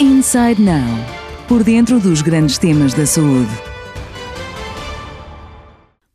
[0.00, 0.86] Inside Now
[1.48, 3.50] por dentro dos grandes temas da saúde.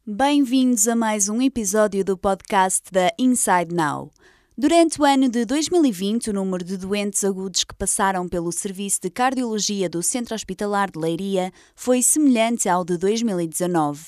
[0.07, 4.09] Bem-vindos a mais um episódio do podcast da Inside Now.
[4.57, 9.09] Durante o ano de 2020, o número de doentes agudos que passaram pelo Serviço de
[9.09, 14.01] Cardiologia do Centro Hospitalar de Leiria foi semelhante ao de 2019.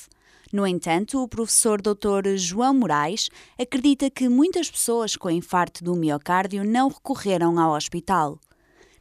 [0.50, 2.36] No entanto, o professor Dr.
[2.36, 3.28] João Moraes
[3.60, 8.40] acredita que muitas pessoas com infarto do miocárdio não recorreram ao hospital.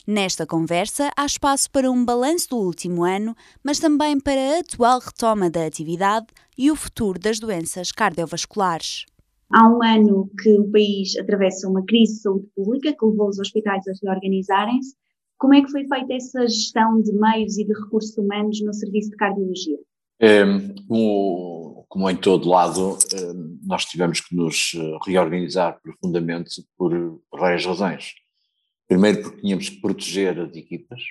[0.07, 4.99] Nesta conversa, há espaço para um balanço do último ano, mas também para a atual
[4.99, 9.05] retoma da atividade e o futuro das doenças cardiovasculares.
[9.51, 13.39] Há um ano que o país atravessa uma crise de saúde pública que levou os
[13.39, 14.95] hospitais a reorganizarem-se.
[15.39, 19.09] Como é que foi feita essa gestão de meios e de recursos humanos no serviço
[19.09, 19.77] de cardiologia?
[20.19, 20.43] É,
[20.87, 27.65] como, como, em todo lado, é, nós tivemos que nos eh, reorganizar profundamente por várias
[27.65, 28.13] razões.
[28.87, 31.01] Primeiro, porque tínhamos que proteger as equipas.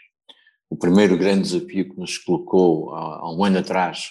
[0.70, 4.10] O primeiro grande desafio que nos colocou há, há um ano atrás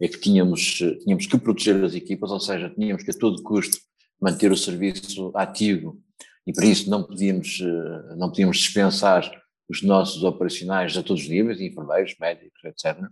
[0.00, 3.78] é que tínhamos, tínhamos que proteger as equipas, ou seja, tínhamos que a todo custo
[4.20, 6.00] manter o serviço ativo
[6.46, 9.30] e para isso não podíamos, eh, não podíamos dispensar
[9.68, 13.02] os nossos operacionais a todos os níveis, enfermeiros, médicos, etc.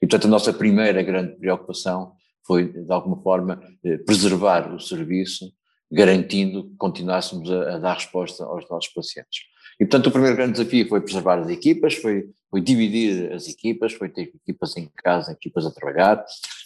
[0.00, 2.12] E portanto a nossa primeira grande preocupação
[2.46, 5.52] foi, de alguma forma, eh, preservar o serviço,
[5.90, 9.44] garantindo que continuássemos a, a dar resposta aos nossos pacientes.
[9.78, 13.92] E, portanto, o primeiro grande desafio foi preservar as equipas, foi, foi dividir as equipas,
[13.92, 16.24] foi ter equipas em casa, equipas a trabalhar,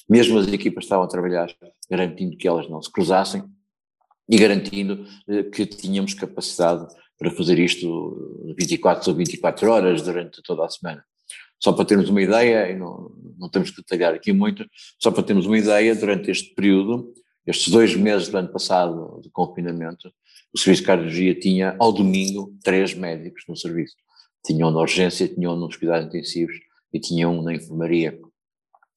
[0.08, 1.52] mesmo as equipas estavam a trabalhar,
[1.90, 3.42] garantindo que elas não se cruzassem
[4.28, 6.86] e garantindo eh, que tínhamos capacidade
[7.18, 11.04] para fazer isto 24 ou 24 horas durante toda a semana.
[11.62, 14.64] Só para termos uma ideia, e não, não temos que detalhar aqui muito,
[14.98, 17.12] só para termos uma ideia, durante este período,
[17.46, 20.12] estes dois meses do ano passado de confinamento,
[20.52, 23.96] o Serviço de Cardiologia tinha, ao domingo, três médicos no serviço.
[24.44, 26.56] Tinham um na urgência, tinham um nos cuidados intensivos
[26.92, 28.18] e tinham um na enfermaria.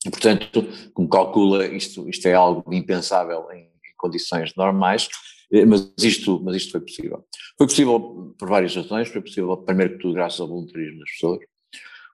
[0.05, 5.07] E, portanto, como calcula, isto, isto é algo impensável em, em condições normais,
[5.51, 7.25] eh, mas isto, mas isto foi possível.
[7.57, 11.39] Foi possível por várias razões, foi possível, primeiro que tudo, graças ao voluntarismo das pessoas,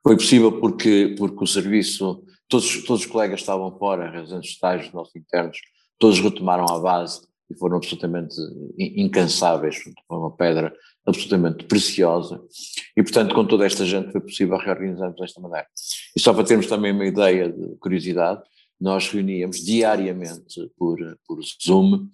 [0.03, 5.15] foi possível porque, porque o serviço, todos, todos os colegas estavam fora, residentes estágios nossos
[5.15, 5.57] internos,
[5.99, 8.35] todos retomaram a base e foram absolutamente
[8.77, 10.73] incansáveis, foi uma pedra
[11.05, 12.41] absolutamente preciosa
[12.95, 15.67] e portanto com toda esta gente foi possível reorganizarmos desta maneira.
[16.15, 18.41] E só para termos também uma ideia de curiosidade,
[18.79, 22.07] nós reuníamos diariamente por, por Zoom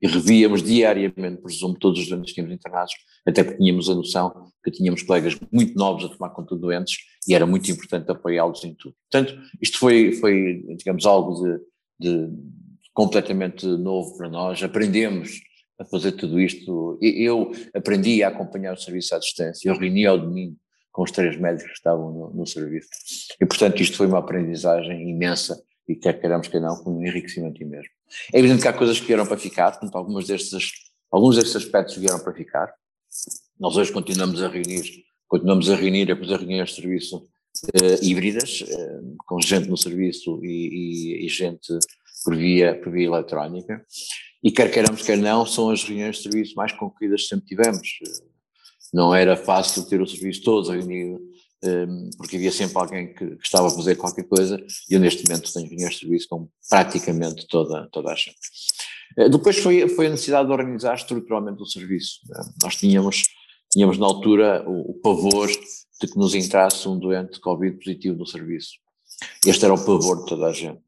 [0.00, 2.92] e revíamos diariamente por Zoom todos os doentes que tínhamos internados,
[3.26, 6.98] até porque tínhamos a noção que tínhamos colegas muito novos a tomar conta de doentes
[7.26, 8.94] e era muito importante apoiá-los em tudo.
[9.10, 11.60] Portanto, isto foi, foi digamos, algo de,
[11.98, 12.28] de
[12.92, 15.40] completamente novo para nós, aprendemos
[15.78, 16.98] a fazer tudo isto.
[17.00, 20.56] Eu aprendi a acompanhar o serviço à distância, eu reuni ao domingo
[20.92, 22.88] com os três médicos que estavam no, no serviço.
[23.40, 27.88] E, portanto, isto foi uma aprendizagem imensa e quer queiramos que não, um enriquecimento imenso.
[28.32, 30.70] É evidente que há coisas que vieram para ficar, portanto, algumas destes,
[31.10, 32.72] alguns destes aspectos vieram para ficar.
[33.58, 34.84] Nós hoje continuamos a reunir,
[35.26, 40.40] continuamos a reunir, a fazer reuniões de serviço uh, híbridas, uh, com gente no serviço
[40.44, 41.72] e, e, e gente
[42.24, 43.84] por via, por via eletrónica,
[44.42, 47.88] e quer queiramos, quer não, são as reuniões de serviço mais concorridas que sempre tivemos.
[48.92, 51.20] Não era fácil ter o serviço todo reunido,
[51.64, 55.24] hum, porque havia sempre alguém que, que, estava a fazer qualquer coisa, e eu neste
[55.24, 58.36] momento tenho reuniões de serviço com praticamente toda, toda a gente.
[59.16, 62.20] Eh, depois foi, foi a necessidade de organizar estruturalmente o serviço.
[62.62, 63.22] Nós tínhamos,
[63.70, 68.18] tínhamos na altura o, o pavor de que nos entrasse um doente de Covid positivo
[68.18, 68.81] no serviço.
[69.46, 70.80] Este era o pavor de toda a gente.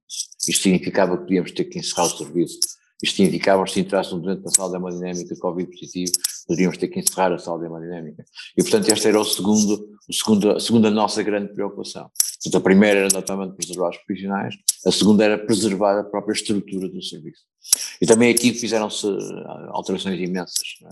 [0.49, 2.59] Isto significava que podíamos ter que encerrar o serviço.
[3.03, 6.13] Isto significava que se entrasse um doente na sala de hemodinâmica Covid positivo,
[6.47, 8.25] poderíamos ter que encerrar a sala de hemodinâmica.
[8.57, 12.11] E, portanto, esta era o segundo, o segundo, a segunda nossa grande preocupação.
[12.43, 14.55] Portanto, a primeira era naturalmente preservar os profissionais,
[14.87, 17.43] a segunda era preservar a própria estrutura do serviço.
[18.01, 20.77] E também aqui fizeram-se ah, alterações imensas.
[20.85, 20.89] É?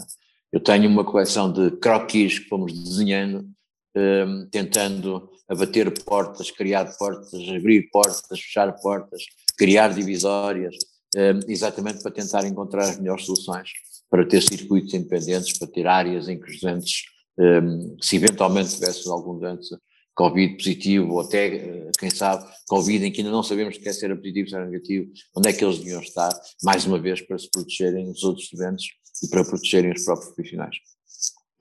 [0.53, 3.49] Eu tenho uma coleção de croquis que fomos desenhando,
[3.97, 9.23] um, tentando abater portas, criar portas, abrir portas, fechar portas,
[9.57, 10.75] criar divisórias,
[11.17, 13.69] um, exatamente para tentar encontrar as melhores soluções
[14.11, 17.05] para ter circuitos independentes, para ter áreas em que os doentes,
[17.39, 19.69] um, se eventualmente tivesse algum doente
[20.15, 23.95] Covid positivo, ou até, eh, quem sabe, Covid em que ainda não sabemos se quer
[23.95, 26.31] ser positivo, se é negativo, onde é que eles deviam estar,
[26.63, 28.89] mais uma vez para se protegerem os outros doentes
[29.23, 30.77] e para protegerem os próprios profissionais.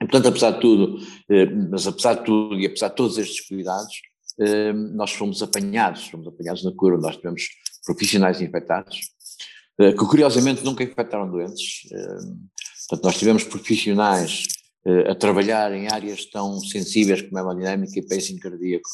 [0.02, 0.98] E, portanto, apesar de tudo,
[1.30, 4.02] eh, mas apesar de tudo e apesar de todos estes cuidados,
[4.40, 7.46] eh, nós fomos apanhados, fomos apanhados na cura, nós tivemos
[7.86, 8.98] profissionais infectados,
[9.78, 11.82] eh, que curiosamente nunca infectaram doentes.
[12.88, 14.44] Portanto, nós tivemos profissionais
[15.08, 18.88] a trabalhar em áreas tão sensíveis como a hemodinâmica e pacing cardíaco,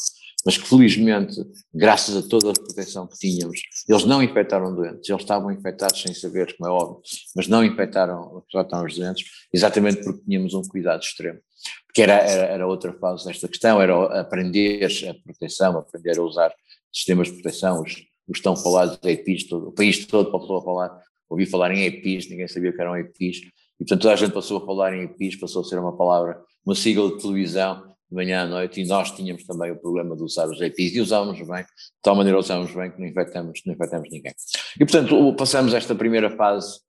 [0.45, 1.37] mas que felizmente,
[1.75, 6.15] graças a toda a proteção que tínhamos, eles não infectaram doentes, eles estavam infectados sem
[6.15, 7.03] saber, como é óbvio,
[7.35, 8.43] mas não infectaram,
[8.85, 11.41] os doentes, exatamente porque tínhamos um cuidado extremo.
[11.87, 16.55] Porque era, era, era outra fase desta questão, era aprender a proteção, aprender a usar
[16.93, 17.97] sistemas de proteção, os,
[18.29, 22.31] os tão falados EPIs, todo, o país todo passou a falar, ouvi falar em EPIs,
[22.31, 25.03] ninguém sabia o que eram EPIs, e portanto toda a gente passou a falar em
[25.03, 28.87] EPIs, passou a ser uma palavra, uma sigla de televisão, de manhã à noite, e
[28.87, 31.69] nós tínhamos também o problema de usar os EPIs, e usávamos bem, de
[32.03, 34.33] tal maneira usávamos bem que não infectamos, não infectamos ninguém.
[34.77, 36.81] E portanto passamos esta primeira fase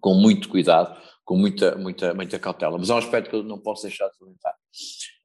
[0.00, 2.76] com muito cuidado, com muita, muita, muita cautela.
[2.78, 4.54] Mas há um aspecto que eu não posso deixar de salientar.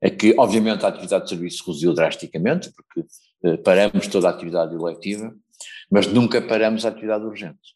[0.02, 3.08] É que, obviamente, a atividade de serviço reduziu drasticamente, porque
[3.44, 5.34] eh, paramos toda a atividade eletiva,
[5.90, 7.76] mas nunca paramos a atividade urgente.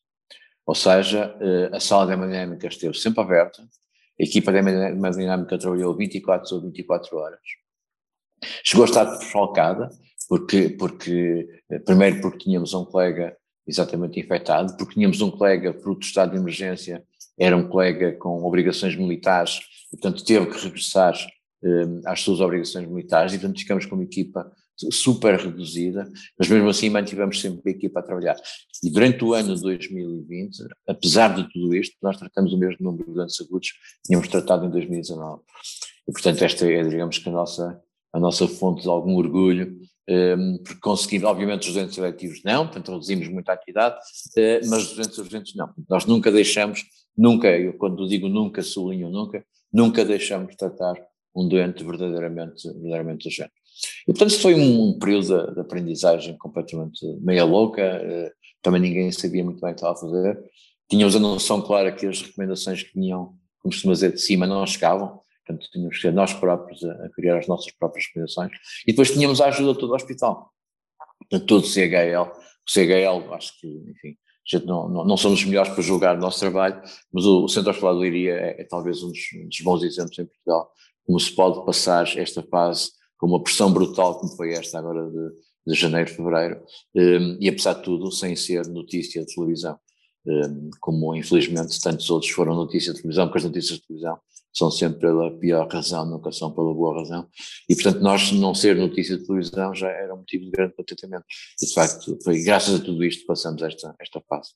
[0.66, 3.64] Ou seja, eh, a sala de hemodinâmica esteve sempre aberta,
[4.22, 7.40] a equipa hemodinâmica trabalhou 24 sobre 24 horas.
[8.64, 9.90] Chegou a estar desfalcada,
[10.30, 13.36] porque, porque, eh, primeiro porque tínhamos um colega
[13.68, 17.04] exatamente infectado, porque tínhamos um colega, fruto do estado de emergência,
[17.38, 21.16] era um colega com obrigações militares, e portanto teve que regressar
[21.64, 24.52] eh, às suas obrigações militares, e portanto ficamos com uma equipa
[24.92, 28.36] super reduzida, mas mesmo assim mantivemos sempre a equipa a trabalhar.
[28.84, 33.06] E durante o ano de 2020, apesar de tudo isto, nós tratamos o mesmo número
[33.06, 33.78] de doentes agudos que
[34.08, 35.42] tínhamos tratado em 2019.
[36.08, 37.82] E portanto esta é, digamos que a nossa,
[38.14, 39.78] a nossa fonte de algum orgulho,
[40.10, 44.90] um, porque conseguimos, obviamente os doentes eletivos não, portanto reduzimos muito a atividade, uh, mas
[44.90, 45.70] os doentes urgentes não.
[45.88, 46.84] Nós nunca deixamos,
[47.16, 50.96] nunca, eu quando digo nunca, sublinho nunca, nunca deixamos de tratar
[51.36, 53.54] um doente verdadeiramente, verdadeiramente urgente.
[54.08, 58.32] E portanto foi um, período de, de, aprendizagem completamente meia louca, uh,
[58.62, 60.40] também ninguém sabia muito bem o que estava a fazer,
[60.90, 64.66] tínhamos a noção clara que as recomendações que vinham, como costuma dizer, de cima não
[64.66, 68.52] chegavam, Portanto, tínhamos que ser nós próprios a, criar as nossas próprias recomendações.
[68.88, 70.52] E depois tínhamos a ajuda de todo o hospital.
[71.20, 72.32] Portanto, todo o CHL.
[72.32, 74.18] O CHL, acho que, enfim,
[74.66, 76.82] não, não, não, somos os melhores para julgar o nosso trabalho,
[77.12, 79.84] mas o, o Centro Hospitalar de Leiria é, é talvez um dos, um dos, bons
[79.84, 80.72] exemplos em Portugal,
[81.06, 82.92] como se pode passar esta fase
[83.22, 85.30] com uma pressão brutal como foi esta agora de,
[85.68, 86.60] de janeiro, fevereiro,
[87.40, 89.78] e apesar de tudo, sem ser notícia de televisão,
[90.80, 94.18] como infelizmente tantos outros foram notícia de televisão, porque as notícias de televisão
[94.52, 97.28] são sempre pela pior razão, nunca são pela boa razão,
[97.70, 101.26] e portanto nós não ser notícia de televisão já era um motivo de grande contentamento,
[101.62, 104.50] e de facto foi graças a tudo isto que passamos esta, esta fase.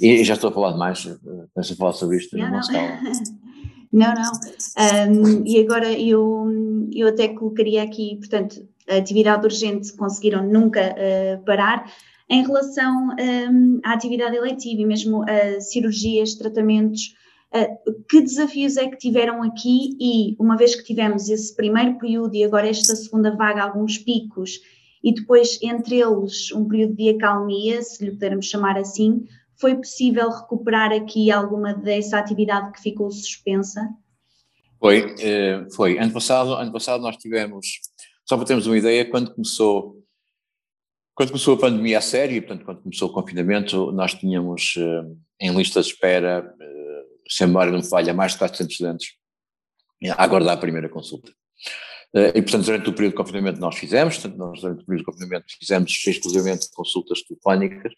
[0.00, 1.16] E, já estou a falar demais, eh,
[1.54, 2.60] penso a falar sobre isto, não, não.
[3.94, 4.32] Não, não.
[5.08, 11.44] Um, e agora eu, eu até colocaria aqui, portanto, a atividade urgente conseguiram nunca uh,
[11.44, 11.88] parar.
[12.28, 17.14] Em relação um, à atividade eletiva e mesmo a cirurgias, tratamentos,
[17.56, 22.34] Uh, que desafios é que tiveram aqui e, uma vez que tivemos esse primeiro período
[22.34, 24.58] e agora esta segunda vaga, alguns picos,
[25.04, 29.24] e depois entre eles um período de acalmia, se lhe pudermos chamar assim,
[29.64, 33.88] foi possível recuperar aqui alguma dessa atividade que ficou suspensa?
[34.78, 35.98] Foi, eh, foi.
[35.98, 37.80] Ano passado, ano passado nós tivemos,
[38.26, 40.04] só para termos uma ideia, quando começou
[41.14, 45.04] quando começou a pandemia a sério, portanto, quando começou o confinamento, nós tínhamos eh,
[45.40, 46.54] em lista de espera
[47.26, 49.14] se a memória não falha, mais de 400 estudantes
[50.10, 51.32] a aguardar a primeira consulta.
[52.14, 55.06] Eh, e, portanto, durante o período de confinamento nós fizemos, portanto, nós durante o período
[55.06, 57.94] de confinamento fizemos exclusivamente consultas telefónicas,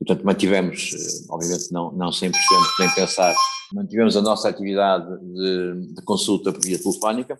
[0.00, 2.32] portanto, mantivemos, eh, obviamente não, não 100%,
[2.78, 3.34] nem pensar,
[3.72, 7.38] mantivemos a nossa atividade de, de consulta por via telefónica,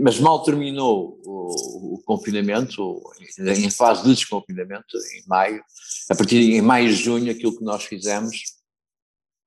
[0.00, 3.00] mas mal terminou o, o, confinamento,
[3.38, 5.62] em fase de desconfinamento, em maio,
[6.10, 8.36] a partir de em maio e junho, aquilo que nós fizemos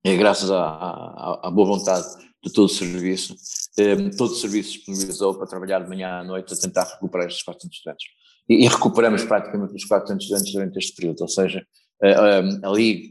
[0.04, 2.08] é graças à, boa vontade
[2.44, 3.36] de todo o serviço,
[3.78, 7.44] eh, todo o serviço disponibilizou para trabalhar de manhã à noite a tentar recuperar estes
[7.44, 8.06] 400 estudantes.
[8.48, 11.66] E recuperamos praticamente os 400 estudantes durante este período, ou seja,
[12.02, 13.10] eh, eh, ali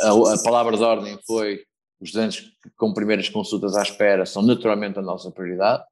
[0.00, 1.60] a, a, palavra de ordem foi
[2.00, 2.44] os estudantes
[2.76, 5.82] com primeiras consultas à espera são naturalmente a nossa prioridade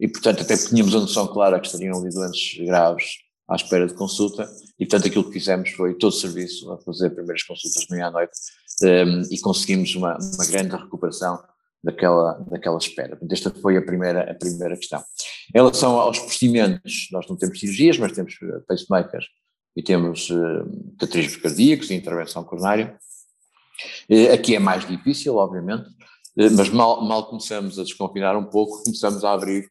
[0.00, 3.16] e portanto até tínhamos a noção clara que estariam ali doentes graves
[3.48, 4.48] à espera de consulta
[4.78, 8.06] e portanto aquilo que fizemos foi todo o serviço a fazer primeiras consultas de manhã
[8.06, 8.32] à noite
[8.82, 11.40] um, e conseguimos uma, uma, grande recuperação
[11.82, 13.18] daquela, daquela espera.
[13.30, 15.04] Esta foi a primeira, a primeira questão.
[15.54, 19.26] Em relação aos procedimentos, nós não temos cirurgias, mas temos eh, pacemakers
[19.76, 22.98] e temos uh, cateterismos cardíacos e intervenção coronária.
[24.08, 28.82] Uh, aqui é mais difícil, obviamente, uh, mas mal, mal começamos a desconfinar um pouco,
[28.84, 29.68] começamos a abrir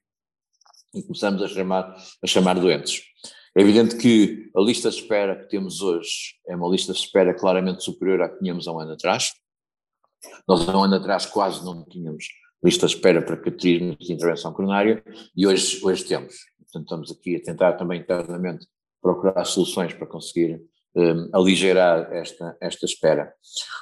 [0.93, 3.01] e começamos a chamar, a chamar doentes.
[3.55, 7.33] É evidente que a lista de espera que temos hoje é uma lista de espera
[7.33, 9.31] claramente superior à que tínhamos há um ano atrás.
[10.47, 12.25] Nós há um ano atrás quase não tínhamos
[12.63, 15.03] lista de espera para cateterismo de intervenção coronária,
[15.35, 16.33] e hoje, hoje temos.
[16.57, 18.65] Portanto, estamos aqui a tentar também internamente
[19.03, 20.61] procurar soluções para conseguir
[20.95, 23.33] um, aligerar esta, esta espera.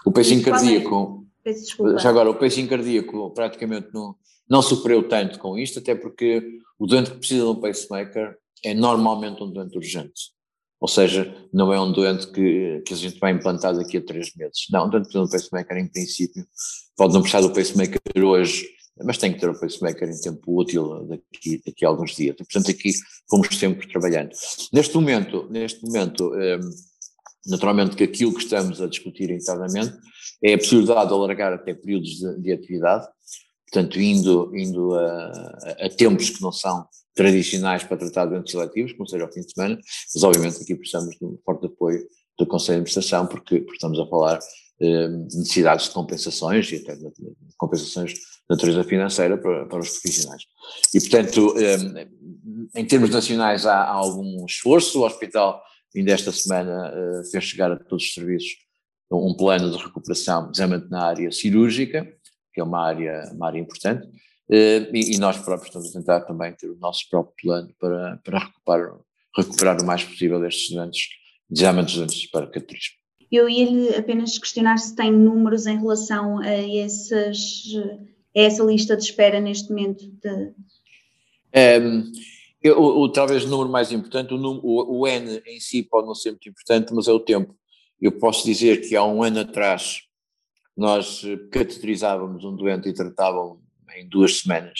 [0.05, 1.25] O pacing cardíaco,
[1.99, 4.15] já agora, o pacing cardíaco praticamente não,
[4.49, 8.35] não sofreu tanto com isto, até porque o doente que precisa de um pacemaker
[8.65, 10.31] é normalmente um doente urgente.
[10.79, 14.35] Ou seja, não é um doente que, que a gente vai implantar daqui a três
[14.35, 14.65] meses.
[14.71, 16.43] Não, um doente que precisa de um pacemaker, em princípio,
[16.97, 18.67] pode não precisar do pacemaker hoje,
[18.97, 22.35] mas tem que ter o pacemaker em tempo útil daqui, daqui a alguns dias.
[22.35, 22.91] Portanto, aqui
[23.29, 24.31] fomos sempre trabalhando.
[24.73, 26.69] Neste momento, neste momento, um,
[27.47, 29.93] naturalmente que aquilo que estamos a discutir internamente
[30.43, 33.07] é a possibilidade de alargar até períodos de, de atividade,
[33.71, 35.31] portanto, indo, indo a,
[35.85, 39.51] a, tempos que não são tradicionais para tratar doentes seletivos, como seja ao fim de
[39.51, 39.79] semana,
[40.13, 42.05] mas obviamente aqui precisamos de um forte apoio
[42.37, 44.39] do Conselho de Administração, porque, porque estamos a falar
[44.79, 47.11] eh, de necessidades de compensações e até de,
[47.57, 48.13] compensações
[48.51, 50.43] natureza financeira para, para os profissionais.
[50.93, 52.07] E, portanto, eh,
[52.75, 55.61] em termos nacionais há, há, algum esforço, o hospital
[55.95, 58.49] ainda esta semana eh, fez chegar a todos os serviços
[59.13, 62.07] um plano de recuperação, precisamente na área cirúrgica,
[62.53, 64.07] que é uma área, uma área importante,
[64.49, 68.39] e, e nós próprios estamos a tentar também ter o nosso próprio plano para, para
[68.39, 68.99] recuperar,
[69.35, 71.09] recuperar o mais possível destes doentes,
[71.49, 73.01] desejamente doentes para cateterismo.
[73.31, 77.63] Eu ia-lhe apenas questionar se tem números em relação a, essas,
[78.35, 80.05] a essa lista de espera neste momento.
[80.07, 80.53] De...
[81.81, 82.11] Um,
[82.61, 86.15] eu, o, talvez o número mais importante, o, o, o, N em si pode não
[86.15, 87.55] ser muito importante, mas é o tempo.
[87.99, 90.01] Eu posso dizer que há um ano atrás
[90.75, 93.59] nós cateterizávamos um doente e tratávamos
[93.95, 94.79] em duas semanas,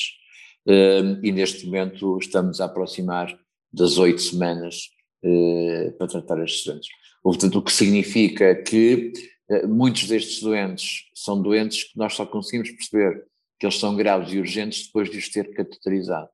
[0.66, 3.38] um, e neste momento estamos a aproximar
[3.74, 4.90] das oito semanas
[5.24, 6.90] uh, para tratar estes doentes.
[7.24, 9.12] Portanto, o que significa que
[9.50, 13.26] uh, muitos destes doentes são doentes que nós só conseguimos perceber
[13.62, 16.28] que eles são graves e urgentes depois de os ter cateterizado.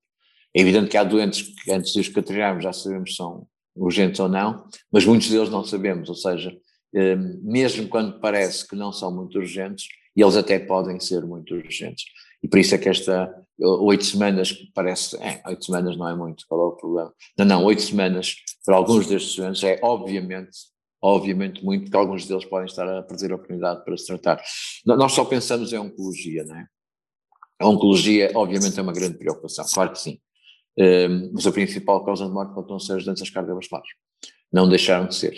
[0.55, 4.17] É evidente que há doentes que antes de os cateterizarmos já sabemos se são urgentes
[4.22, 6.57] ou não, mas muitos deles não sabemos, ou seja,
[6.96, 12.05] hum, mesmo quando parece que não são muito urgentes, eles até podem ser muito urgentes.
[12.41, 13.29] E por isso é que esta
[13.60, 17.13] oito semanas, parece, é, oito semanas não é muito, qual é o problema?
[17.38, 20.57] Não, não, oito semanas para alguns destes doentes é obviamente,
[21.01, 24.41] obviamente muito, porque alguns deles podem estar a perder a oportunidade para se tratar.
[24.86, 26.67] Nós só pensamos em oncologia, não é?
[27.59, 30.19] A oncologia, obviamente, é uma grande preocupação, claro que sim.
[30.79, 33.89] Um, mas a principal causa de morte continuam a ser as doenças cardiovasculares.
[34.53, 35.35] Não deixaram de ser.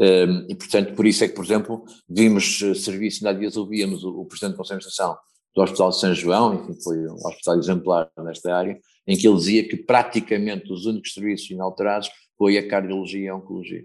[0.00, 4.02] Um, e, portanto, por isso é que, por exemplo, vimos serviços, ainda há dias ouvíamos
[4.02, 5.18] o, o Presidente do Conselho de Administração
[5.54, 9.36] do Hospital de São João, enfim, foi um hospital exemplar nesta área, em que ele
[9.36, 13.84] dizia que praticamente os únicos serviços inalterados foi a cardiologia e a oncologia.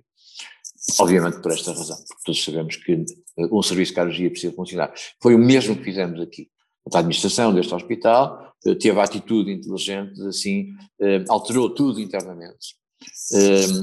[0.99, 4.93] Obviamente por esta razão, porque todos sabemos que eh, um serviço de cardiologia precisa funcionar.
[5.21, 6.49] Foi o mesmo que fizemos aqui.
[6.91, 12.75] A administração deste hospital eh, teve a atitude inteligente, assim, eh, alterou tudo internamente.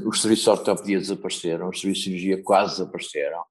[0.06, 3.42] os serviços de ortopedia desapareceram, os serviços de cirurgia quase desapareceram,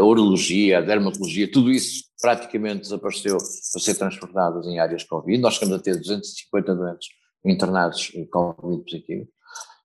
[0.00, 5.42] a urologia, a dermatologia, tudo isso praticamente desapareceu para ser transformadas em áreas Covid.
[5.42, 7.08] Nós chegamos a ter 250 doentes
[7.44, 9.28] internados Covid positivos.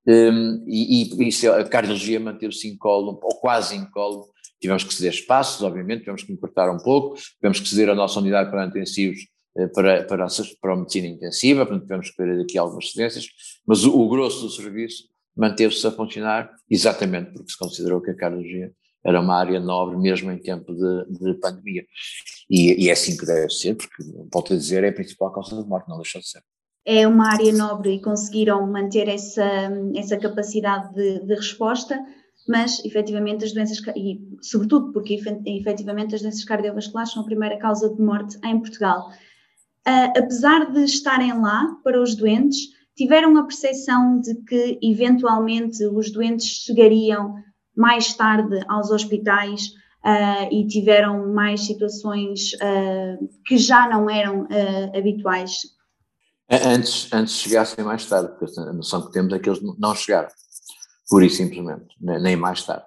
[0.07, 4.25] Um, e, e, a cardiologia manteve-se incólume, ou quase incólume,
[4.59, 8.19] tivemos que ceder espaços, obviamente, tivemos que encurtar um pouco, tivemos que ceder a nossa
[8.19, 9.19] unidade para intensivos
[9.57, 10.27] eh, para, para,
[10.61, 13.27] para a medicina intensiva, portanto tivemos que ter aqui algumas cedências,
[13.65, 15.03] mas o, o grosso do serviço
[15.35, 18.71] manteve-se a funcionar exatamente porque se considerou que a cardiologia
[19.03, 21.85] era uma área nobre mesmo em tempo de, de pandemia.
[22.49, 25.55] E, e, é assim que deve ser, porque, volto a dizer, é a principal causa
[25.55, 26.41] de morte, não deixa de ser.
[26.85, 31.97] É uma área nobre e conseguiram manter essa, essa capacidade de, de resposta,
[32.49, 35.13] mas efetivamente as doenças, e sobretudo porque
[35.45, 39.11] efetivamente as doenças cardiovasculares são a primeira causa de morte em Portugal.
[39.87, 46.11] Uh, apesar de estarem lá para os doentes, tiveram a percepção de que eventualmente os
[46.11, 47.35] doentes chegariam
[47.77, 49.67] mais tarde aos hospitais
[50.03, 54.47] uh, e tiveram mais situações uh, que já não eram
[54.97, 55.61] habituais?
[56.51, 60.29] Antes, antes chegassem mais tarde, porque a noção que temos é que eles não chegaram,
[61.09, 62.85] pura e simplesmente, nem mais tarde.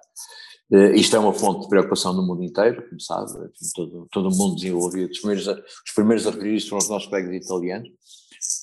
[0.71, 3.31] Uh, isto é uma fonte de preocupação no mundo inteiro, como sabe,
[3.75, 5.11] todo, todo o mundo desenvolvido.
[5.11, 7.89] Os primeiros, os primeiros a referir isto foram os nossos colegas italianos,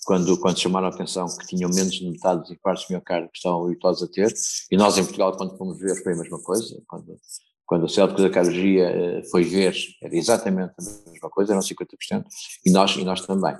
[0.05, 3.39] quando, quando chamaram a atenção que tinham menos de metade dos infartos de miocárdio que
[3.39, 4.33] estavam habituados a ter,
[4.71, 7.17] e nós em Portugal, quando fomos ver, foi a mesma coisa, quando,
[7.67, 12.25] quando a célula da cardiologia eh, foi ver, era exatamente a mesma coisa, eram 50%,
[12.67, 13.55] e nós, e nós também.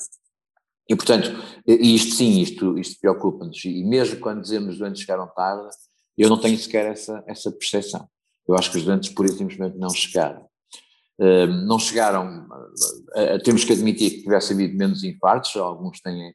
[0.89, 1.31] E, portanto,
[1.69, 5.69] isto sim, isto, isto preocupa-nos, e mesmo quando dizemos que doentes chegaram tarde,
[6.17, 8.09] eu não tenho sequer essa, essa percepção.
[8.47, 10.47] Eu acho que os doentes, por simplesmente, não chegaram.
[11.67, 12.49] não chegaram,
[13.45, 16.35] temos que admitir que tivesse havido menos infartos, alguns têm,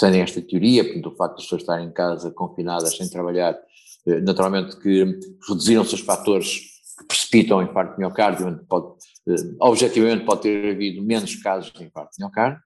[0.00, 3.56] têm esta teoria, portanto o facto de as pessoas estarem em casa confinadas sem trabalhar,
[4.06, 5.04] eh, naturalmente que
[5.48, 6.60] reduziram-se os fatores
[6.98, 8.86] que precipitam o infarto de miocárdio, pode,
[9.28, 12.60] eh, objetivamente pode ter havido menos casos de infarto de miocárdio,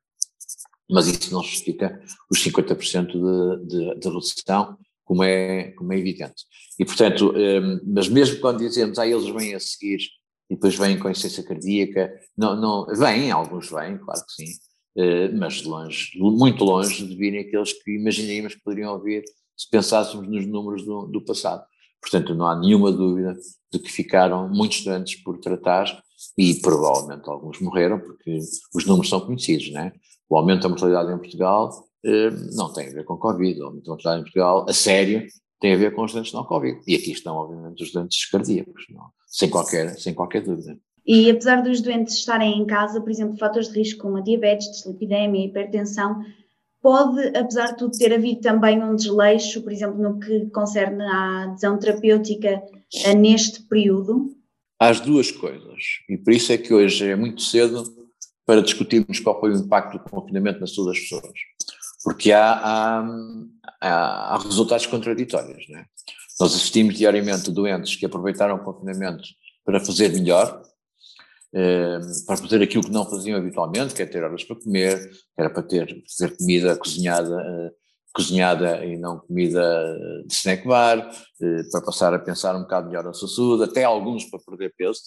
[0.91, 6.45] mas isso não justifica os 50% de, de, de redução, como é, como é evidente.
[6.79, 7.33] E, portanto,
[7.87, 10.01] mas mesmo quando dizemos, ah, eles vêm a seguir
[10.51, 12.13] e depois vêm com insuficiência cardíaca.
[12.37, 14.53] Não, não, vêm, alguns vêm, claro que sim,
[14.97, 19.25] eh, mas longe, muito longe de virem aqueles que imaginaríamos que poderiam vir
[19.57, 21.65] se pensássemos nos números do, do passado.
[22.01, 23.37] Portanto, não há nenhuma dúvida
[23.73, 25.87] de que ficaram muitos estudantes por tratar
[26.37, 28.39] e provavelmente alguns morreram, porque
[28.75, 29.93] os números são conhecidos, né?
[30.29, 31.86] O aumento da mortalidade em Portugal
[32.55, 35.27] não tem a ver com Covid, o aumento da mortalidade em Portugal, a sério,
[35.61, 36.81] tem a ver com os doentes não Covid.
[36.87, 39.07] E aqui estão, obviamente, os doentes cardíacos, não?
[39.27, 40.79] sem, qualquer, sem qualquer dúvida.
[41.07, 44.71] E apesar dos doentes estarem em casa, por exemplo, fatores de risco como a diabetes,
[44.71, 46.21] dislipidemia, hipertensão,
[46.83, 51.45] pode, apesar de tudo, ter havido também um desleixo, por exemplo, no que concerne à
[51.45, 52.63] adesão terapêutica
[53.05, 54.35] eh, neste período?
[54.81, 55.81] As duas coisas.
[56.09, 57.85] E por isso é que hoje é muito cedo
[58.45, 61.33] para discutirmos qual foi o impacto do confinamento na saúde das pessoas
[62.07, 63.05] porque há, há,
[63.81, 65.69] há, resultados contraditórios.
[65.71, 65.85] É?
[66.39, 69.25] Nós assistimos diariamente doentes que aproveitaram o confinamento
[69.65, 70.63] para fazer melhor,
[71.53, 75.19] eh, para fazer aquilo que não faziam habitualmente, que é ter horas para comer, que
[75.37, 77.71] era para ter fazer comida cozinhada, eh,
[78.15, 81.11] cozinhada e não comida de snack bar,
[81.43, 84.73] eh, para passar a pensar um bocado melhor na sua saúde, até alguns para perder
[84.79, 85.01] peso.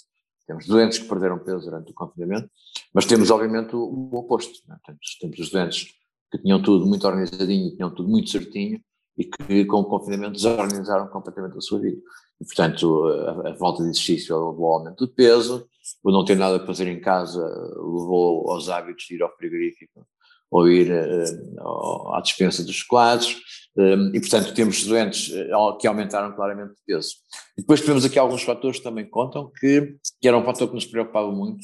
[0.46, 2.50] Temos doentes que perderam peso durante o confinamento,
[2.94, 4.60] mas temos obviamente o, o oposto.
[4.70, 4.76] É?
[4.86, 5.99] Temos, temos os doentes
[6.32, 8.80] que tinham tudo muito organizadinho, tinham tudo muito certinho
[9.18, 12.02] e que com o confinamento desorganizaram completamente a sua vida.
[12.40, 15.68] E, portanto, a, a falta de exercício levou ao aumento de peso,
[16.04, 17.44] o não ter nada a fazer em casa
[17.76, 20.06] levou aos hábitos de ir ao frigorífico
[20.52, 23.38] ou ir uh, à dispensa dos chocolates,
[23.78, 25.48] um, e portanto temos doentes eh,
[25.80, 27.12] que aumentaram claramente de peso.
[27.56, 30.86] Depois temos aqui alguns fatores que também contam, que, que era um fator que nos
[30.86, 31.60] preocupava muito,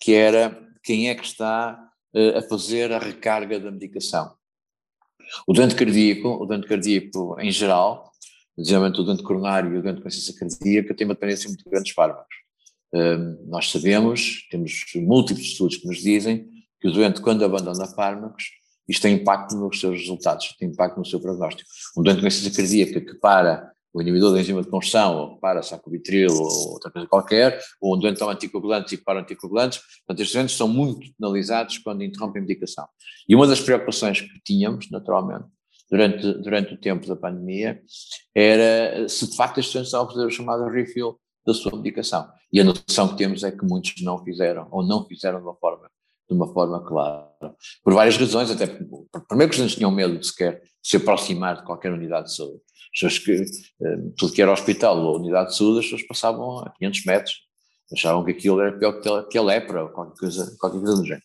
[0.00, 1.78] que era quem é que está
[2.36, 4.34] a fazer a recarga da medicação.
[5.46, 8.12] O doente cardíaco, o doente cardíaco em geral,
[8.58, 11.84] geralmente o doente coronário e o doente com insuficiência cardíaca tem uma dependência muito grande
[11.84, 12.36] dos fármacos.
[12.92, 16.48] Um, nós sabemos, temos múltiplos estudos que nos dizem
[16.80, 18.44] que o doente quando abandona fármacos,
[18.88, 21.68] isto tem impacto nos seus resultados, tem impacto no seu prognóstico.
[21.96, 25.62] Um doente com insuficiência cardíaca que para o inibidor da enzima de combustão, ou para
[25.62, 30.34] sacobitril, ou outra coisa qualquer, ou um doente toma anticoagulantes e para anticoagulantes, portanto, estes
[30.34, 32.88] doentes são muito penalizados quando interrompem a medicação.
[33.28, 35.44] E uma das preocupações que tínhamos, naturalmente,
[35.88, 37.80] durante, durante o tempo da pandemia,
[38.34, 42.28] era se de facto estes doentes estavam a fazer o chamado refill da sua medicação.
[42.52, 45.54] E a noção que temos é que muitos não fizeram, ou não fizeram de uma
[45.54, 45.88] forma
[46.26, 47.54] de uma forma clara.
[47.82, 51.92] Por várias razões, até primeiro que os tinham medo de sequer se aproximar de qualquer
[51.92, 52.62] unidade de saúde
[52.94, 56.70] pessoas que, eh, tudo que era hospital ou unidade de saúde, as pessoas passavam a
[56.78, 57.34] 500 metros,
[57.92, 61.22] achavam que aquilo era pior que a lepra ou qualquer coisa, qualquer coisa do género.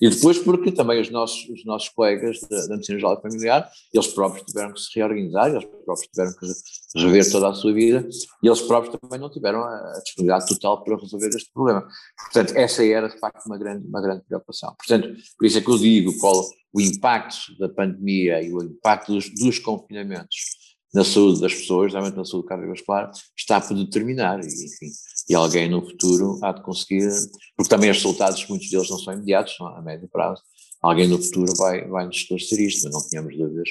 [0.00, 3.70] E depois porque também os nossos, os nossos colegas da, da medicina geral e familiar,
[3.92, 8.06] eles próprios tiveram que se reorganizar, eles próprios tiveram que rever toda a sua vida
[8.42, 11.86] e eles próprios também não tiveram a disponibilidade total para resolver este problema.
[12.24, 14.74] Portanto, essa era de facto uma grande, uma grande preocupação.
[14.76, 19.12] Portanto, por isso é que eu digo qual o impacto da pandemia e o impacto
[19.12, 20.65] dos, dos confinamentos
[20.96, 24.90] na saúde das pessoas, realmente na saúde cardiovascular, está por determinar, e, enfim,
[25.28, 27.06] e alguém no futuro há de conseguir,
[27.54, 30.40] porque também os resultados, muitos deles não são imediatos, são a médio prazo,
[30.80, 33.68] alguém no futuro vai, vai nos esclarecer isto, mas não tínhamos dúvidas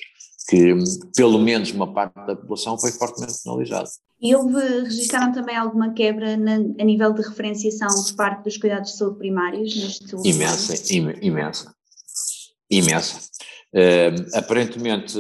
[0.48, 0.76] que
[1.16, 3.90] pelo menos uma parte da população foi fortemente penalizada.
[4.22, 8.92] E houve, registraram também alguma quebra na, a nível de referenciação por parte dos cuidados
[8.92, 11.74] de saúde primários neste Imensa, im, imensa,
[12.70, 13.20] imensa.
[13.74, 15.18] Uh, aparentemente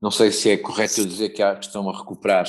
[0.00, 2.46] não sei se é correto eu dizer que, há, que estão a recuperar,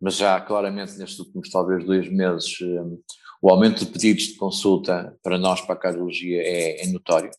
[0.00, 3.00] mas já claramente nestes últimos talvez dois meses um,
[3.40, 7.30] o aumento de pedidos de consulta para nós, para a cardiologia, é, é notório.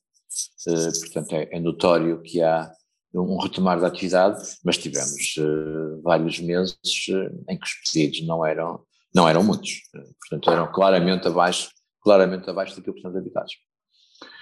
[0.68, 2.70] Uh, portanto, é, é, notório que há
[3.14, 6.76] um retomar da atividade, mas tivemos uh, vários meses
[7.10, 8.84] uh, em que os pedidos não eram,
[9.16, 9.82] não eram muitos.
[10.20, 11.70] portanto, eram claramente abaixo,
[12.02, 13.54] claramente abaixo daquilo que estão habitados.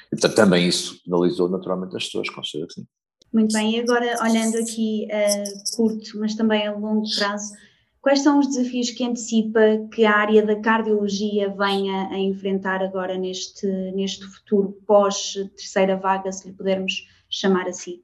[0.08, 2.88] E, portanto, também isso penalizou naturalmente as pessoas, com certeza que sim.
[3.34, 7.54] Muito bem, e agora olhando aqui a curto, mas também a longo prazo,
[8.02, 9.60] quais são os desafios que antecipa
[9.94, 16.50] que a área da cardiologia venha a enfrentar agora neste, neste futuro pós-terceira vaga, se
[16.50, 18.02] lhe pudermos chamar assim?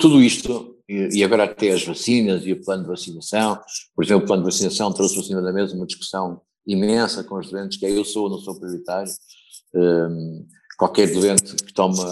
[0.00, 3.60] Tudo isto, e agora até as vacinas e o plano de vacinação,
[3.94, 7.36] por exemplo, o plano de vacinação trouxe por cima da mesa uma discussão imensa com
[7.36, 9.12] os doentes, que é eu sou ou não sou prioritário.
[9.74, 12.04] Um, qualquer doente que toma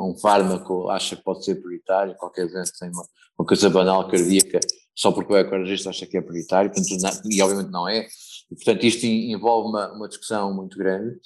[0.00, 3.04] um fármaco acha que pode ser prioritário, qualquer doente tem uma,
[3.38, 4.60] uma coisa banal cardíaca,
[4.94, 8.06] só porque o ecocardiologista acha que é prioritário, portanto, não, e obviamente não é.
[8.50, 11.16] E, portanto, isto envolve uma, uma discussão muito grande,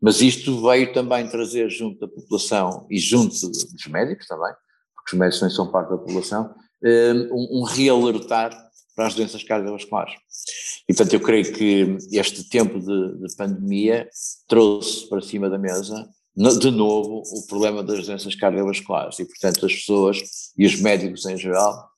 [0.00, 4.52] mas isto veio também trazer junto da população e junto dos médicos também,
[4.94, 8.50] porque os médicos também são parte da população, um, um realertar
[8.94, 10.14] para as doenças cardiovasculares.
[10.88, 14.08] E, portanto, eu creio que este tempo de, de pandemia
[14.46, 19.18] trouxe para cima da mesa, de novo, o problema das doenças cardiovasculares.
[19.18, 20.20] E, portanto, as pessoas
[20.58, 21.88] e os médicos em geral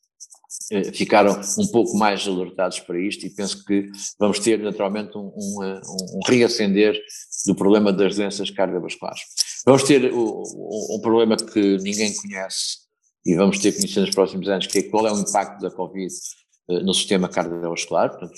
[0.71, 5.33] eh, ficaram um pouco mais alertados para isto e penso que vamos ter naturalmente um,
[5.37, 5.81] um,
[6.15, 7.01] um reacender
[7.47, 9.21] do problema das doenças cardiovasculares.
[9.65, 10.43] Vamos ter um,
[10.91, 12.79] um problema que ninguém conhece
[13.25, 16.13] e vamos ter conhecido nos próximos anos, que é qual é o impacto da Covid
[16.13, 18.35] eh, no sistema cardiovascular, portanto,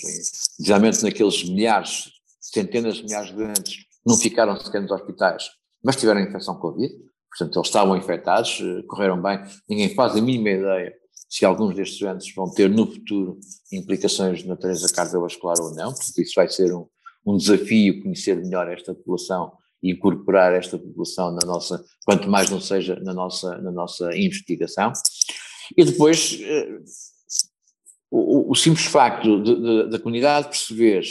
[0.61, 2.11] geralmente naqueles milhares,
[2.41, 5.51] centenas de milhares de doentes não ficaram sequer nos hospitais,
[5.83, 6.93] mas tiveram infecção Covid,
[7.31, 10.95] portanto eles estavam infectados, eh, correram bem, ninguém faz a mínima ideia
[11.29, 13.39] se alguns destes doentes vão ter no futuro
[13.71, 16.87] implicações de natureza cardiovascular ou não, porque isso vai ser um,
[17.27, 22.61] um desafio conhecer melhor esta população e incorporar esta população na nossa, quanto mais não
[22.61, 24.93] seja na nossa, na nossa investigação.
[25.77, 26.79] E depois, eh,
[28.11, 29.43] o, o, simples facto
[29.89, 31.03] da comunidade perceber,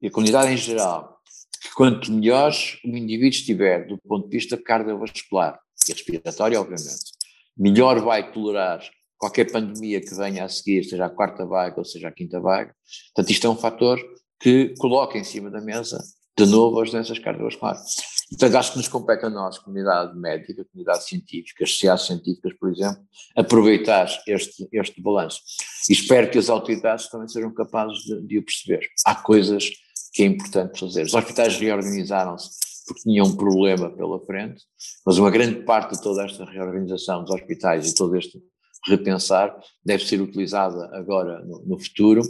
[0.00, 1.18] e a comunidade em geral,
[1.60, 2.52] que quanto melhor
[2.84, 7.12] o indivíduo estiver do ponto de vista cardiovascular e respiratório, obviamente,
[7.56, 8.80] melhor vai tolerar
[9.16, 12.72] qualquer pandemia que venha a seguir, seja a quarta vaga ou seja a quinta vaga.
[13.14, 14.00] Portanto, isto é um fator
[14.40, 15.98] que coloca em cima da mesa,
[16.36, 17.96] de novo, as doenças cardiovasculares.
[18.30, 23.00] Portanto, acho que nos compete a nós, comunidade médica, comunidade científica, sociedades científicas, por exemplo,
[23.36, 25.40] aproveitar este, este balanço.
[25.88, 28.86] E espero que as autoridades também sejam capazes de, de o perceber.
[29.06, 29.70] Há coisas
[30.12, 31.04] que é importante fazer.
[31.04, 32.50] Os hospitais reorganizaram-se
[32.86, 34.62] porque tinham um problema pela frente,
[35.04, 38.42] mas uma grande parte de toda esta reorganização dos hospitais e todo este
[38.86, 42.22] repensar deve ser utilizada agora no, no futuro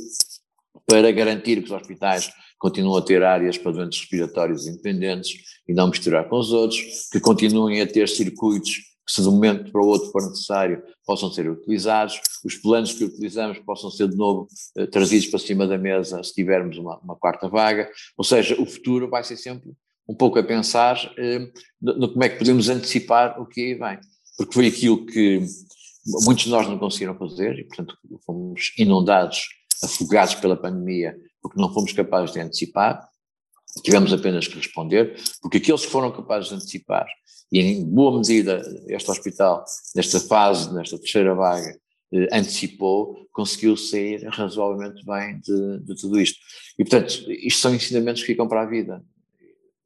[0.87, 5.33] para garantir que os hospitais continuam a ter áreas para doentes respiratórios independentes
[5.69, 9.33] e não misturar com os outros, que continuem a ter circuitos que se de um
[9.33, 14.07] momento para o outro for necessário possam ser utilizados, os planos que utilizamos possam ser
[14.07, 18.25] de novo eh, trazidos para cima da mesa se tivermos uma, uma, quarta vaga, ou
[18.25, 19.71] seja, o futuro vai ser sempre
[20.07, 21.51] um pouco a pensar eh,
[21.81, 23.99] no, no, como é que podemos antecipar o que aí vem,
[24.37, 25.41] porque foi aquilo que
[26.27, 29.49] muitos de nós não conseguiram fazer e portanto fomos inundados,
[29.83, 33.09] afogados pela pandemia porque não fomos capazes de antecipar,
[33.83, 37.07] tivemos apenas que responder, porque aqueles que foram capazes de antecipar,
[37.51, 39.65] e em boa medida este hospital,
[39.95, 41.79] nesta fase, nesta terceira vaga,
[42.13, 46.39] eh, antecipou, conseguiu sair razoavelmente bem de, de, tudo isto.
[46.79, 49.03] E, portanto, isto são ensinamentos que ficam para a vida,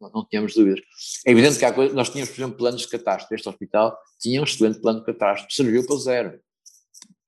[0.01, 0.81] não, não tínhamos dúvidas.
[1.25, 4.41] É evidente que há coisas, nós tínhamos, por exemplo, planos de catástrofe, este hospital tinha
[4.41, 6.41] um excelente plano de catástrofe, serviu para zero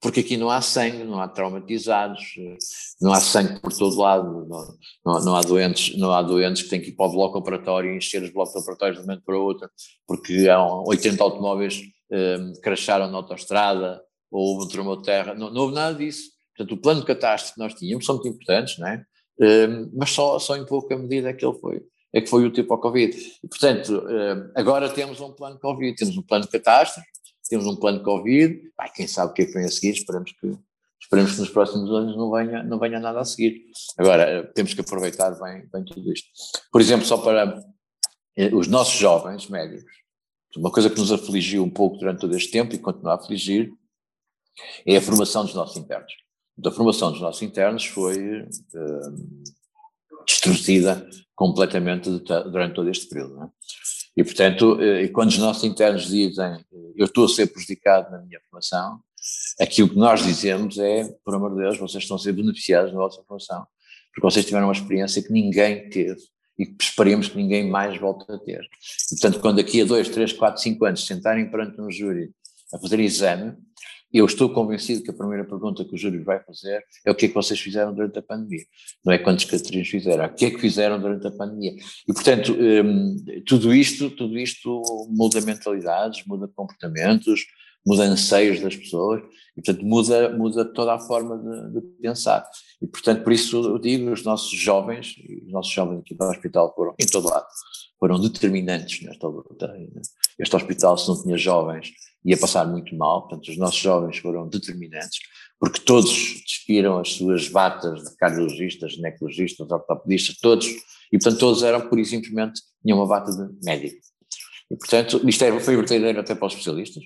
[0.05, 2.35] porque aqui não há sangue, não há traumatizados,
[3.01, 6.69] não há sangue por todo lado, não, não, não, há, doentes, não há doentes que
[6.69, 9.25] têm que ir para o bloco operatório e encher os blocos operatórios de um momento
[9.25, 9.67] para o outro,
[10.07, 11.81] porque há 80 automóveis
[12.13, 13.99] um, cracharam na autostrada
[14.31, 16.33] ou houve um tremor de terra, não, não houve nada disso.
[16.55, 19.03] Portanto, o plano de catástrofe que nós tínhamos são muito importantes, não é?
[19.41, 21.81] Um, mas só, só em pouca medida é que ele foi,
[22.13, 23.17] é que foi útil para o Covid.
[23.49, 27.09] Portanto, um, agora temos um plano Covid, temos um plano de catástrofe,
[27.49, 30.33] temos um plano Covid, Ai, quem sabe o que é que vem a seguir, esperamos
[30.33, 30.59] que,
[31.01, 33.67] esperemos que nos próximos anos não venha, não venha nada a seguir.
[33.99, 36.29] Agora, temos que aproveitar bem, bem tudo isto.
[36.73, 37.61] Por exemplo, só para
[38.37, 39.93] eh, os nossos jovens médicos,
[40.57, 43.73] uma coisa que nos afligiu um pouco durante todo este tempo e continua a afligir,
[44.87, 46.13] é a formação dos nossos internos.
[46.65, 49.45] A formação dos nossos internos foi uh,
[50.25, 53.43] destruída completamente durante todo este período.
[53.43, 53.49] É?
[54.17, 56.65] E, portanto, eh, quando os nossos internos dizem
[56.97, 59.01] eu estou a ser prejudicado na minha formação,
[59.61, 62.99] aquilo que nós dizemos é, por amor de Deus, vocês estão a ser beneficiados na
[62.99, 63.67] vossa formação,
[64.15, 66.21] porque vocês tiveram uma experiência que ninguém teve
[66.57, 68.63] e que esperemos que ninguém mais volte a ter.
[68.63, 72.31] E, portanto, quando daqui a dois, três, quatro, cinco anos sentarem perante um júri
[72.73, 73.57] a fazer exame,
[74.15, 77.27] eu estou convencido que a primeira pergunta que o júri vai fazer é o que
[77.27, 78.65] é que vocês fizeram durante a pandemia.
[79.05, 81.73] Não é quantos catrinos fizeram, é o que é que fizeram durante a pandemia.
[82.09, 87.41] E, portanto, hum, tudo isto, tudo isto muda mentalidades, muda comportamentos,
[87.85, 89.21] muda anseios das pessoas,
[89.57, 92.49] e, portanto, muda, muda toda a forma de, de, pensar.
[92.81, 96.73] E, portanto, por isso eu digo, os nossos jovens, os nossos jovens aqui do hospital
[96.73, 97.47] foram, em todo lado,
[97.99, 99.75] foram determinantes nesta luta.
[100.39, 101.91] Este hospital, se não tinha jovens,
[102.25, 105.19] ia passar muito mal, portanto os nossos jovens foram determinantes,
[105.61, 110.67] porque todos despiram as suas batas de cardiologistas, ginecologistas, ortopedistas, todos,
[111.13, 113.97] e portanto todos eram, por e simplesmente, tinham uma bata de médico.
[114.71, 117.05] E portanto, isto é, foi verdadeiro até para os especialistas.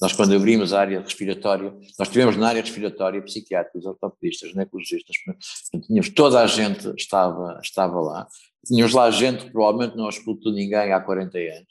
[0.00, 5.16] Nós quando abrimos a área respiratória, nós tivemos na área respiratória psiquiatras, ortopedistas, ginecologistas,
[5.86, 8.26] tínhamos toda a gente estava, estava lá,
[8.66, 11.66] tínhamos lá gente que provavelmente não explotou ninguém há 40 anos,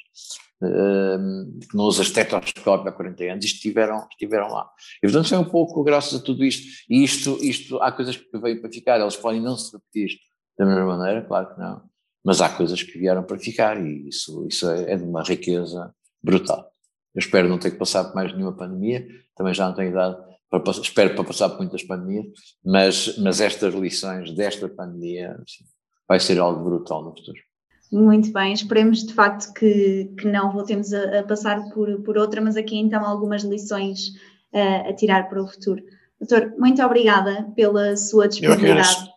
[0.59, 4.69] que não usa estetoscópio há 40 anos, estiveram, estiveram lá.
[5.01, 8.37] E portanto foi um pouco graças a tudo isto, e isto, isto há coisas que
[8.37, 10.19] veio para ficar, elas podem não se repetir
[10.57, 11.81] da mesma maneira, claro que não,
[12.23, 15.93] mas há coisas que vieram para ficar e isso, isso é, é de uma riqueza
[16.21, 16.69] brutal.
[17.15, 20.17] Eu espero não ter que passar por mais nenhuma pandemia, também já não tenho idade,
[20.49, 22.25] para, espero para passar por muitas pandemias,
[22.63, 25.63] mas, mas estas lições desta pandemia assim,
[26.07, 27.48] vai ser algo brutal no futuro.
[27.91, 32.39] Muito bem, esperemos de facto que, que não voltemos a, a passar por, por outra,
[32.39, 34.09] mas aqui então algumas lições
[34.53, 35.83] uh, a tirar para o futuro.
[36.19, 39.09] Doutor, muito obrigada pela sua disponibilidade